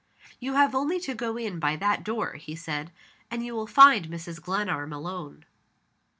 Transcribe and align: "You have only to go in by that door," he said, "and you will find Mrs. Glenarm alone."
"You 0.39 0.53
have 0.55 0.73
only 0.73 0.99
to 1.01 1.13
go 1.13 1.37
in 1.37 1.59
by 1.59 1.75
that 1.75 2.03
door," 2.03 2.33
he 2.33 2.55
said, 2.55 2.91
"and 3.29 3.45
you 3.45 3.53
will 3.53 3.67
find 3.67 4.07
Mrs. 4.09 4.41
Glenarm 4.41 4.91
alone." 4.91 5.45